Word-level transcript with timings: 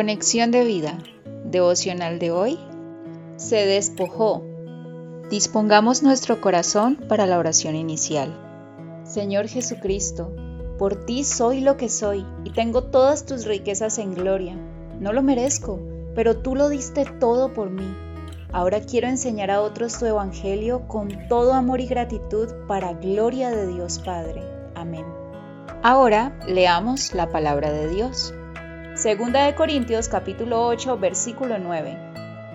Conexión 0.00 0.50
de 0.50 0.64
vida. 0.64 0.96
Devocional 1.44 2.18
de 2.18 2.30
hoy. 2.30 2.58
Se 3.36 3.66
despojó. 3.66 4.42
Dispongamos 5.28 6.02
nuestro 6.02 6.40
corazón 6.40 6.96
para 7.06 7.26
la 7.26 7.38
oración 7.38 7.76
inicial. 7.76 8.34
Señor 9.04 9.46
Jesucristo, 9.46 10.34
por 10.78 11.04
ti 11.04 11.22
soy 11.22 11.60
lo 11.60 11.76
que 11.76 11.90
soy 11.90 12.24
y 12.44 12.50
tengo 12.52 12.84
todas 12.84 13.26
tus 13.26 13.44
riquezas 13.44 13.98
en 13.98 14.14
gloria. 14.14 14.56
No 14.98 15.12
lo 15.12 15.22
merezco, 15.22 15.78
pero 16.14 16.38
tú 16.38 16.54
lo 16.54 16.70
diste 16.70 17.04
todo 17.20 17.52
por 17.52 17.68
mí. 17.68 17.94
Ahora 18.52 18.80
quiero 18.80 19.06
enseñar 19.06 19.50
a 19.50 19.60
otros 19.60 19.98
tu 19.98 20.06
evangelio 20.06 20.88
con 20.88 21.28
todo 21.28 21.52
amor 21.52 21.78
y 21.82 21.86
gratitud 21.86 22.48
para 22.66 22.94
gloria 22.94 23.50
de 23.50 23.66
Dios 23.66 23.98
Padre. 23.98 24.42
Amén. 24.74 25.04
Ahora 25.82 26.40
leamos 26.48 27.12
la 27.12 27.28
palabra 27.28 27.70
de 27.70 27.88
Dios. 27.88 28.32
Segunda 29.00 29.46
de 29.46 29.54
Corintios 29.54 30.08
capítulo 30.08 30.66
8 30.66 30.98
versículo 30.98 31.58
9. 31.58 31.96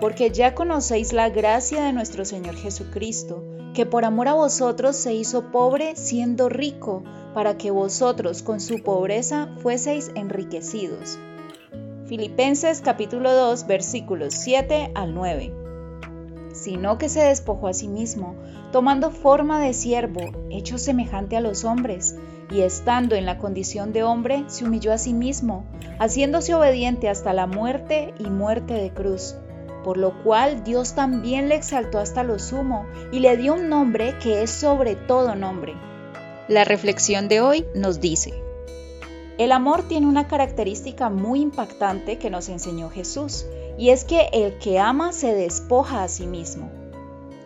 Porque 0.00 0.32
ya 0.32 0.56
conocéis 0.56 1.12
la 1.12 1.30
gracia 1.30 1.84
de 1.84 1.92
nuestro 1.92 2.24
Señor 2.24 2.56
Jesucristo, 2.56 3.44
que 3.74 3.86
por 3.86 4.04
amor 4.04 4.26
a 4.26 4.34
vosotros 4.34 4.96
se 4.96 5.14
hizo 5.14 5.52
pobre 5.52 5.94
siendo 5.94 6.48
rico, 6.48 7.04
para 7.32 7.56
que 7.56 7.70
vosotros 7.70 8.42
con 8.42 8.58
su 8.58 8.82
pobreza 8.82 9.54
fueseis 9.58 10.10
enriquecidos. 10.16 11.16
Filipenses 12.06 12.80
capítulo 12.80 13.32
2 13.32 13.68
versículos 13.68 14.34
7 14.34 14.90
al 14.96 15.14
9 15.14 15.61
sino 16.62 16.96
que 16.96 17.08
se 17.08 17.24
despojó 17.24 17.66
a 17.66 17.74
sí 17.74 17.88
mismo, 17.88 18.36
tomando 18.70 19.10
forma 19.10 19.60
de 19.60 19.74
siervo, 19.74 20.20
hecho 20.48 20.78
semejante 20.78 21.36
a 21.36 21.40
los 21.40 21.64
hombres, 21.64 22.14
y 22.52 22.60
estando 22.60 23.16
en 23.16 23.26
la 23.26 23.38
condición 23.38 23.92
de 23.92 24.04
hombre, 24.04 24.44
se 24.46 24.64
humilló 24.64 24.92
a 24.92 24.98
sí 24.98 25.12
mismo, 25.12 25.64
haciéndose 25.98 26.54
obediente 26.54 27.08
hasta 27.08 27.32
la 27.32 27.48
muerte 27.48 28.14
y 28.20 28.30
muerte 28.30 28.74
de 28.74 28.90
cruz. 28.90 29.34
Por 29.82 29.96
lo 29.96 30.22
cual 30.22 30.62
Dios 30.62 30.94
también 30.94 31.48
le 31.48 31.56
exaltó 31.56 31.98
hasta 31.98 32.22
lo 32.22 32.38
sumo 32.38 32.86
y 33.10 33.18
le 33.18 33.36
dio 33.36 33.54
un 33.54 33.68
nombre 33.68 34.14
que 34.22 34.44
es 34.44 34.50
sobre 34.50 34.94
todo 34.94 35.34
nombre. 35.34 35.74
La 36.46 36.62
reflexión 36.62 37.26
de 37.26 37.40
hoy 37.40 37.66
nos 37.74 38.00
dice, 38.00 38.34
el 39.38 39.50
amor 39.50 39.88
tiene 39.88 40.06
una 40.06 40.28
característica 40.28 41.10
muy 41.10 41.40
impactante 41.40 42.18
que 42.18 42.30
nos 42.30 42.48
enseñó 42.48 42.88
Jesús, 42.90 43.46
y 43.78 43.90
es 43.90 44.04
que 44.04 44.28
el 44.32 44.58
que 44.58 44.78
ama 44.78 45.12
se 45.12 45.34
despoja 45.34 46.02
a 46.02 46.08
sí 46.08 46.26
mismo. 46.26 46.70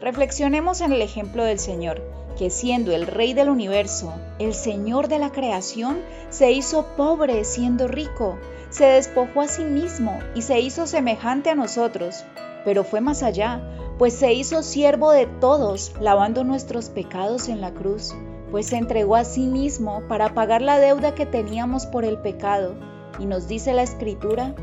Reflexionemos 0.00 0.80
en 0.80 0.92
el 0.92 1.02
ejemplo 1.02 1.44
del 1.44 1.58
Señor, 1.58 2.02
que 2.38 2.50
siendo 2.50 2.92
el 2.92 3.06
Rey 3.06 3.34
del 3.34 3.48
universo, 3.48 4.12
el 4.38 4.54
Señor 4.54 5.08
de 5.08 5.18
la 5.18 5.30
creación, 5.30 6.00
se 6.30 6.52
hizo 6.52 6.86
pobre 6.96 7.44
siendo 7.44 7.88
rico, 7.88 8.38
se 8.70 8.86
despojó 8.86 9.42
a 9.42 9.48
sí 9.48 9.64
mismo 9.64 10.18
y 10.34 10.42
se 10.42 10.60
hizo 10.60 10.86
semejante 10.86 11.50
a 11.50 11.54
nosotros, 11.54 12.24
pero 12.64 12.84
fue 12.84 13.00
más 13.00 13.22
allá, 13.22 13.62
pues 13.98 14.14
se 14.14 14.32
hizo 14.32 14.62
siervo 14.62 15.12
de 15.12 15.26
todos, 15.26 15.92
lavando 16.00 16.42
nuestros 16.42 16.88
pecados 16.88 17.48
en 17.48 17.60
la 17.60 17.72
cruz 17.72 18.14
pues 18.52 18.66
se 18.66 18.76
entregó 18.76 19.16
a 19.16 19.24
sí 19.24 19.46
mismo 19.46 20.02
para 20.08 20.34
pagar 20.34 20.60
la 20.60 20.78
deuda 20.78 21.14
que 21.14 21.24
teníamos 21.24 21.86
por 21.86 22.04
el 22.04 22.18
pecado. 22.18 22.74
Y 23.18 23.24
nos 23.24 23.48
dice 23.48 23.72
la 23.72 23.82
Escritura, 23.82 24.54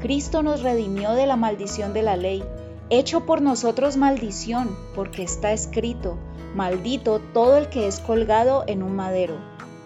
Cristo 0.00 0.42
nos 0.42 0.62
redimió 0.62 1.12
de 1.12 1.26
la 1.26 1.36
maldición 1.36 1.92
de 1.92 2.02
la 2.02 2.16
ley, 2.16 2.44
hecho 2.90 3.26
por 3.26 3.42
nosotros 3.42 3.96
maldición, 3.96 4.76
porque 4.94 5.22
está 5.22 5.52
escrito, 5.52 6.18
maldito 6.54 7.20
todo 7.32 7.56
el 7.56 7.68
que 7.68 7.86
es 7.86 8.00
colgado 8.00 8.64
en 8.66 8.82
un 8.82 8.94
madero. 8.94 9.34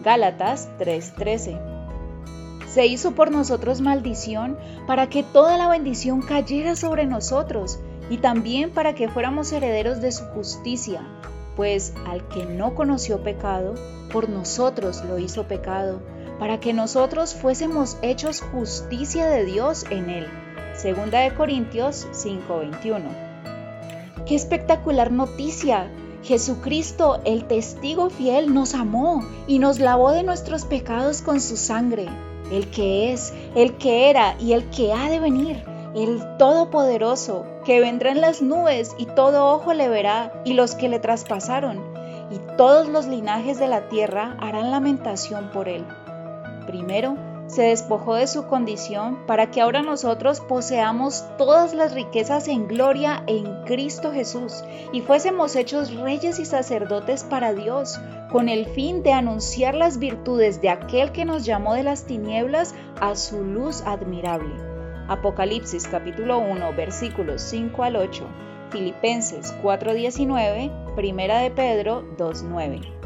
Gálatas 0.03 0.69
3:13. 0.79 1.59
Se 2.69 2.87
hizo 2.87 3.13
por 3.13 3.31
nosotros 3.31 3.81
maldición 3.81 4.57
para 4.87 5.09
que 5.09 5.23
toda 5.23 5.59
la 5.59 5.69
bendición 5.69 6.23
cayera 6.23 6.77
sobre 6.77 7.07
nosotros 7.07 7.79
y 8.11 8.19
también 8.19 8.71
para 8.71 8.95
que 8.95 9.09
fuéramos 9.09 9.53
herederos 9.53 10.01
de 10.01 10.13
su 10.13 10.25
justicia 10.27 11.03
pues 11.57 11.93
al 12.07 12.27
que 12.29 12.45
no 12.47 12.75
conoció 12.75 13.23
pecado, 13.23 13.75
por 14.13 14.29
nosotros 14.29 15.03
lo 15.05 15.19
hizo 15.19 15.47
pecado, 15.47 16.01
para 16.43 16.59
que 16.59 16.73
nosotros 16.73 17.35
fuésemos 17.35 17.97
hechos 18.03 18.41
justicia 18.41 19.29
de 19.29 19.45
Dios 19.45 19.87
en 19.91 20.11
él. 20.11 20.27
Segunda 20.75 21.21
de 21.21 21.33
Corintios 21.33 22.09
5:21. 22.11 23.11
¡Qué 24.27 24.35
espectacular 24.35 25.13
noticia! 25.13 25.89
Jesucristo, 26.25 27.21
el 27.25 27.45
testigo 27.45 28.11
fiel, 28.11 28.53
nos 28.53 28.75
amó 28.75 29.25
y 29.47 29.61
nos 29.61 29.79
lavó 29.79 30.11
de 30.11 30.25
nuestros 30.25 30.65
pecados 30.65 31.23
con 31.23 31.41
su 31.41 31.57
sangre, 31.57 32.09
el 32.51 32.69
que 32.71 33.13
es, 33.13 33.33
el 33.55 33.75
que 33.75 34.11
era 34.11 34.35
y 34.41 34.55
el 34.55 34.69
que 34.71 34.93
ha 34.93 35.09
de 35.11 35.21
venir 35.21 35.65
el 35.95 36.39
Todopoderoso, 36.39 37.47
que 37.65 37.79
vendrá 37.79 38.11
en 38.11 38.21
las 38.21 38.43
nubes 38.43 38.97
y 38.99 39.07
todo 39.07 39.47
ojo 39.53 39.75
le 39.75 39.89
verá, 39.89 40.33
y 40.45 40.55
los 40.55 40.75
que 40.75 40.89
le 40.89 40.99
traspasaron, 40.99 41.79
y 42.33 42.39
todos 42.57 42.89
los 42.89 43.07
linajes 43.07 43.61
de 43.61 43.69
la 43.69 43.89
tierra 43.89 44.37
harán 44.41 44.73
lamentación 44.73 45.51
por 45.53 45.69
él. 45.69 45.85
Primero, 46.67 47.17
se 47.47 47.63
despojó 47.63 48.15
de 48.15 48.27
su 48.27 48.47
condición 48.47 49.19
para 49.27 49.51
que 49.51 49.61
ahora 49.61 49.83
nosotros 49.83 50.41
poseamos 50.41 51.25
todas 51.37 51.75
las 51.75 51.93
riquezas 51.93 52.49
en 52.49 52.67
gloria 52.67 53.23
en 53.27 53.65
Cristo 53.65 54.11
Jesús 54.13 54.65
y 54.93 55.03
fuésemos 55.03 55.55
hechos 55.57 55.95
reyes 55.95 56.39
y 56.39 56.47
sacerdotes 56.47 57.25
para 57.25 57.53
Dios, 57.53 58.01
con 58.31 58.49
el 58.49 58.67
fin 58.67 59.03
de 59.03 59.13
anunciar 59.13 59.75
las 59.75 59.99
virtudes 59.99 60.63
de 60.63 60.71
aquel 60.71 61.13
que 61.13 61.27
nos 61.27 61.45
llamó 61.45 61.75
de 61.75 61.83
las 61.83 62.05
tinieblas 62.05 62.75
a 63.01 63.15
su 63.17 63.45
luz 63.45 63.83
admirable. 63.83 64.55
Apocalipsis 65.09 65.87
capítulo 65.89 66.39
1 66.39 66.73
versículos 66.75 67.43
5 67.43 67.83
al 67.83 67.97
8, 67.97 68.25
Filipenses 68.71 69.55
4:19, 69.63 70.95
Primera 70.95 71.41
de 71.41 71.51
Pedro 71.51 72.03
2:9. 72.17 73.02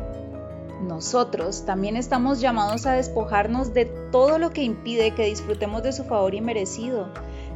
Nosotros 0.82 1.64
también 1.64 1.96
estamos 1.96 2.40
llamados 2.40 2.86
a 2.86 2.92
despojarnos 2.92 3.72
de 3.72 3.86
todo 4.12 4.38
lo 4.38 4.50
que 4.50 4.62
impide 4.62 5.14
que 5.14 5.24
disfrutemos 5.24 5.82
de 5.82 5.92
su 5.92 6.04
favor 6.04 6.34
inmerecido, 6.34 7.08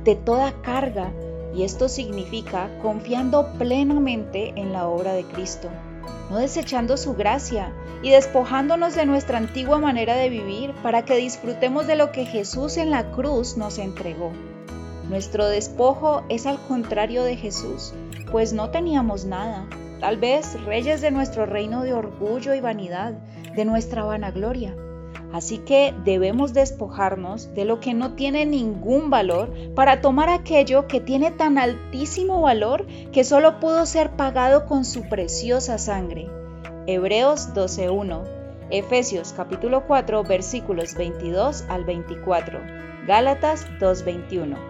de 0.04 0.16
toda 0.16 0.52
carga, 0.62 1.12
y 1.54 1.64
esto 1.64 1.88
significa 1.88 2.70
confiando 2.80 3.52
plenamente 3.58 4.52
en 4.56 4.72
la 4.72 4.88
obra 4.88 5.12
de 5.12 5.24
Cristo 5.24 5.68
no 6.30 6.38
desechando 6.38 6.96
su 6.96 7.14
gracia 7.14 7.72
y 8.02 8.10
despojándonos 8.10 8.94
de 8.94 9.04
nuestra 9.04 9.36
antigua 9.36 9.78
manera 9.78 10.14
de 10.14 10.30
vivir 10.30 10.72
para 10.82 11.04
que 11.04 11.16
disfrutemos 11.16 11.86
de 11.86 11.96
lo 11.96 12.12
que 12.12 12.24
Jesús 12.24 12.76
en 12.76 12.90
la 12.90 13.10
cruz 13.10 13.56
nos 13.56 13.78
entregó. 13.78 14.32
Nuestro 15.10 15.48
despojo 15.48 16.22
es 16.28 16.46
al 16.46 16.60
contrario 16.68 17.24
de 17.24 17.34
Jesús, 17.34 17.92
pues 18.30 18.52
no 18.52 18.70
teníamos 18.70 19.24
nada, 19.24 19.66
tal 19.98 20.18
vez 20.18 20.62
reyes 20.64 21.00
de 21.00 21.10
nuestro 21.10 21.46
reino 21.46 21.82
de 21.82 21.92
orgullo 21.92 22.54
y 22.54 22.60
vanidad, 22.60 23.14
de 23.56 23.64
nuestra 23.64 24.04
vanagloria. 24.04 24.76
Así 25.32 25.58
que 25.58 25.92
debemos 26.04 26.54
despojarnos 26.54 27.52
de 27.56 27.64
lo 27.64 27.80
que 27.80 27.92
no 27.92 28.12
tiene 28.12 28.46
ningún 28.46 29.10
valor 29.10 29.52
para 29.74 30.00
tomar 30.00 30.28
aquello 30.28 30.86
que 30.86 31.00
tiene 31.00 31.32
tan 31.32 31.58
altísimo 31.58 32.40
valor 32.40 32.86
que 33.10 33.24
solo 33.24 33.58
pudo 33.58 33.86
ser 33.86 34.10
pagado 34.10 34.66
con 34.66 34.84
su 34.84 35.08
preciosa 35.08 35.78
sangre. 35.78 36.28
Hebreos 36.86 37.48
12.1, 37.52 38.22
Efesios 38.70 39.32
capítulo 39.36 39.88
4 39.88 40.22
versículos 40.22 40.94
22 40.94 41.64
al 41.68 41.84
24, 41.84 42.60
Gálatas 43.08 43.66
2.21. 43.80 44.69